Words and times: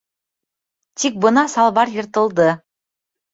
Тик 1.03 1.19
бына 1.25 1.43
салбар 1.57 1.93
йыртылды! 1.99 2.49